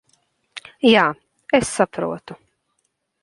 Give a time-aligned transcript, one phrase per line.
[0.91, 1.03] Jā,
[1.59, 2.39] es saprotu.